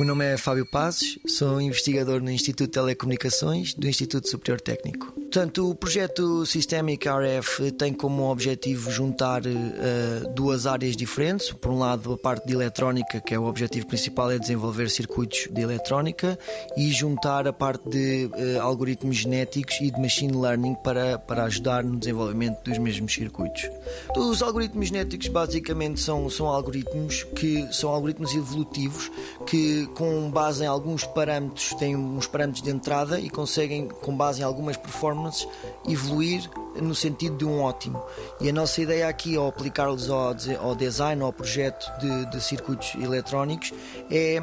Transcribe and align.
meu 0.00 0.06
nome 0.06 0.24
é 0.24 0.38
Fábio 0.38 0.64
Passos, 0.64 1.18
sou 1.26 1.60
investigador 1.60 2.22
no 2.22 2.30
Instituto 2.30 2.68
de 2.68 2.72
Telecomunicações 2.72 3.74
do 3.74 3.86
Instituto 3.86 4.30
Superior 4.30 4.58
Técnico. 4.58 5.12
Portanto, 5.30 5.70
o 5.70 5.74
projeto 5.76 6.44
Systemic 6.44 7.06
RF 7.06 7.70
tem 7.72 7.92
como 7.92 8.32
objetivo 8.32 8.90
juntar 8.90 9.42
uh, 9.46 10.34
duas 10.34 10.66
áreas 10.66 10.96
diferentes. 10.96 11.52
Por 11.52 11.70
um 11.70 11.78
lado, 11.78 12.14
a 12.14 12.18
parte 12.18 12.48
de 12.48 12.54
eletrónica, 12.54 13.20
que 13.20 13.32
é 13.32 13.38
o 13.38 13.44
objetivo 13.44 13.86
principal, 13.86 14.32
é 14.32 14.38
desenvolver 14.40 14.90
circuitos 14.90 15.46
de 15.48 15.60
eletrónica, 15.60 16.36
e 16.76 16.90
juntar 16.90 17.46
a 17.46 17.52
parte 17.52 17.88
de 17.88 18.24
uh, 18.24 18.60
algoritmos 18.60 19.18
genéticos 19.18 19.76
e 19.82 19.90
de 19.90 20.00
machine 20.00 20.32
learning 20.32 20.74
para, 20.82 21.16
para 21.18 21.44
ajudar 21.44 21.84
no 21.84 21.96
desenvolvimento 21.96 22.58
dos 22.64 22.78
mesmos 22.78 23.14
circuitos. 23.14 23.70
Os 24.16 24.42
algoritmos 24.42 24.88
genéticos 24.88 25.28
basicamente 25.28 26.00
são, 26.00 26.28
são 26.28 26.48
algoritmos 26.48 27.22
que 27.36 27.68
são 27.70 27.90
algoritmos 27.90 28.34
evolutivos 28.34 29.12
que, 29.46 29.86
com 29.94 30.30
base 30.30 30.64
em 30.64 30.66
alguns 30.66 31.04
parâmetros, 31.04 31.74
têm 31.74 31.96
uns 31.96 32.26
parâmetros 32.26 32.62
de 32.62 32.70
entrada 32.70 33.18
e 33.20 33.28
conseguem, 33.28 33.88
com 33.88 34.16
base 34.16 34.40
em 34.40 34.44
algumas 34.44 34.76
performances, 34.76 35.00
performance 35.00 35.48
evoluir 35.88 36.50
no 36.80 36.94
sentido 36.94 37.36
de 37.36 37.44
um 37.44 37.62
ótimo. 37.62 38.02
E 38.40 38.48
a 38.48 38.52
nossa 38.52 38.80
ideia 38.80 39.08
aqui, 39.08 39.36
ao 39.36 39.48
aplicar-los 39.48 40.10
ao, 40.10 40.34
ao 40.60 40.74
design, 40.74 41.22
ao 41.22 41.32
projeto 41.32 41.90
de, 41.98 42.26
de 42.26 42.40
circuitos 42.40 42.94
eletrónicos, 42.94 43.72
é 44.10 44.42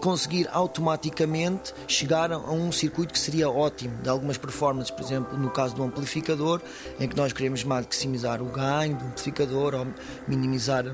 conseguir 0.00 0.48
automaticamente 0.52 1.74
chegar 1.88 2.30
a 2.30 2.38
um 2.38 2.70
circuito 2.70 3.12
que 3.12 3.18
seria 3.18 3.50
ótimo, 3.50 3.96
de 4.02 4.08
algumas 4.08 4.36
performances, 4.36 4.90
por 4.90 5.02
exemplo, 5.02 5.36
no 5.38 5.50
caso 5.50 5.74
do 5.74 5.82
amplificador, 5.82 6.60
em 7.00 7.08
que 7.08 7.16
nós 7.16 7.32
queremos 7.32 7.64
maximizar 7.64 8.42
o 8.42 8.46
ganho 8.46 8.96
do 8.96 9.04
amplificador 9.06 9.74
ou 9.74 9.86
minimizar 10.28 10.84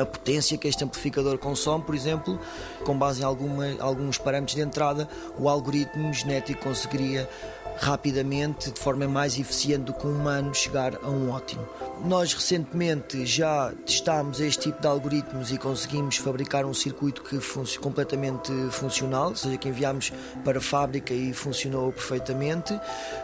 a 0.00 0.06
potência 0.06 0.56
que 0.58 0.68
este 0.68 0.84
amplificador 0.84 1.38
consome, 1.38 1.84
por 1.84 1.94
exemplo, 1.94 2.38
com 2.84 2.96
base 2.96 3.22
em 3.22 3.24
alguma, 3.24 3.66
alguns 3.80 4.18
parâmetros 4.18 4.56
de 4.56 4.62
entrada, 4.62 5.08
o 5.38 5.48
algoritmo 5.48 6.12
genético 6.12 6.62
conseguiria 6.62 7.28
rapidamente, 7.78 8.70
de 8.70 8.78
forma 8.78 9.06
mais 9.06 9.38
eficiente 9.38 9.84
do 9.84 9.94
que 9.94 10.06
um 10.06 10.12
humano, 10.12 10.54
chegar 10.54 10.96
a 10.96 11.08
um 11.08 11.30
ótimo. 11.30 11.66
Nós 12.04 12.32
recentemente 12.32 13.26
já 13.26 13.72
testámos 13.84 14.40
este 14.40 14.64
tipo 14.64 14.80
de 14.80 14.86
algoritmos 14.86 15.52
e 15.52 15.58
conseguimos 15.58 16.16
fabricar 16.16 16.64
um 16.64 16.72
circuito 16.72 17.22
que 17.22 17.40
fosse 17.40 17.78
completamente 17.78 18.50
funcional, 18.70 19.28
ou 19.28 19.36
seja, 19.36 19.56
que 19.58 19.68
enviámos 19.68 20.12
para 20.44 20.58
a 20.58 20.62
fábrica 20.62 21.12
e 21.12 21.32
funcionou 21.32 21.92
perfeitamente. 21.92 22.78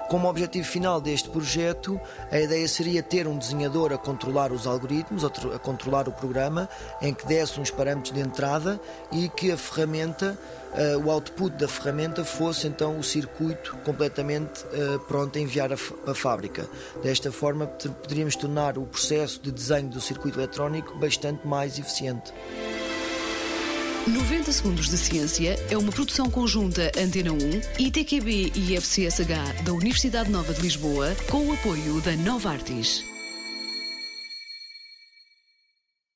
Como 0.08 0.28
objetivo 0.28 0.66
final 0.66 1.00
deste 1.00 1.28
projeto, 1.30 2.00
a 2.30 2.38
ideia 2.38 2.68
seria 2.68 3.02
ter 3.02 3.26
um 3.26 3.38
desenhador 3.38 3.92
a 3.92 3.98
controlar 3.98 4.52
os 4.52 4.66
algoritmos, 4.66 5.24
a 5.24 5.58
controlar 5.58 6.08
o 6.08 6.12
programa, 6.12 6.68
em 7.00 7.14
que 7.14 7.26
desse 7.26 7.58
uns 7.58 7.70
parâmetros 7.70 8.12
de 8.12 8.20
entrada 8.20 8.80
e 9.10 9.28
que 9.30 9.50
a 9.50 9.56
ferramenta 9.56 10.38
uh, 10.76 10.98
o 11.04 11.10
output 11.10 11.56
da 11.56 11.66
ferramenta 11.66 12.24
fosse 12.24 12.66
então 12.66 12.98
o 12.98 13.02
circuito 13.02 13.76
completamente 13.84 14.35
uh, 14.44 14.98
pronto 15.00 15.38
a 15.38 15.40
enviar 15.40 15.72
a 15.72 15.76
a 16.06 16.14
fábrica. 16.14 16.68
Desta 17.02 17.30
forma, 17.32 17.66
poderíamos 17.66 18.36
tornar 18.36 18.78
o 18.78 18.86
processo 18.86 19.40
de 19.42 19.50
desenho 19.50 19.88
do 19.88 20.00
circuito 20.00 20.38
eletrónico 20.38 20.96
bastante 20.98 21.46
mais 21.46 21.78
eficiente. 21.78 22.32
90 24.06 24.52
Segundos 24.52 24.88
de 24.88 24.96
Ciência 24.96 25.58
é 25.68 25.76
uma 25.76 25.90
produção 25.90 26.30
conjunta 26.30 26.92
Antena 26.96 27.32
1, 27.32 27.36
ITQB 27.86 28.52
e 28.54 28.76
FCSH 28.76 29.64
da 29.64 29.72
Universidade 29.72 30.30
Nova 30.30 30.54
de 30.54 30.62
Lisboa, 30.62 31.16
com 31.28 31.44
o 31.48 31.52
apoio 31.52 32.00
da 32.02 32.12
Nova 32.12 32.50
Artis. 32.50 33.15